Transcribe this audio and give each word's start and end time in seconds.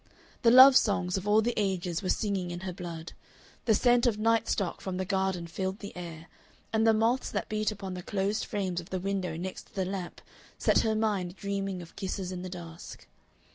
The 0.41 0.49
love 0.49 0.75
songs 0.75 1.15
of 1.15 1.27
all 1.27 1.43
the 1.43 1.53
ages 1.55 2.01
were 2.01 2.09
singing 2.09 2.49
in 2.49 2.61
her 2.61 2.73
blood, 2.73 3.13
the 3.65 3.75
scent 3.75 4.07
of 4.07 4.17
night 4.17 4.47
stock 4.49 4.81
from 4.81 4.97
the 4.97 5.05
garden 5.05 5.45
filled 5.45 5.77
the 5.77 5.95
air, 5.95 6.25
and 6.73 6.87
the 6.87 6.93
moths 6.95 7.29
that 7.29 7.49
beat 7.49 7.71
upon 7.71 7.93
the 7.93 8.01
closed 8.01 8.43
frames 8.45 8.81
of 8.81 8.89
the 8.89 8.99
window 8.99 9.37
next 9.37 9.75
the 9.75 9.85
lamp 9.85 10.19
set 10.57 10.79
her 10.79 10.95
mind 10.95 11.35
dreaming 11.35 11.83
of 11.83 11.95
kisses 11.95 12.31
in 12.31 12.41
the 12.41 12.49
dusk. 12.49 13.05